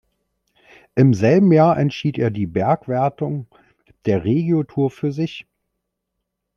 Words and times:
Im 0.95 1.13
selben 1.13 1.51
Jahr 1.51 1.77
entschied 1.77 2.17
er 2.17 2.31
die 2.31 2.47
Bergwertung 2.47 3.45
der 4.05 4.23
Regio-Tour 4.23 4.89
für 4.89 5.11
sich. 5.11 5.45